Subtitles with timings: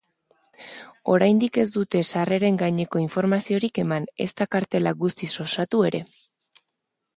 [1.15, 6.05] Oraindik ez dute sarreren gaineko informaziorik eman, ezta kartela guztiz osatu ere.